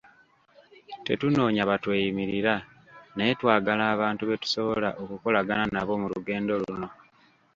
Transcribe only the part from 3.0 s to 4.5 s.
naye twagala abantu be